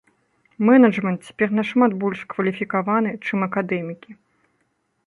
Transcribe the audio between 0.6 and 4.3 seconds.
Менеджмент цяпер нашмат больш кваліфікаваны, чым акадэмікі.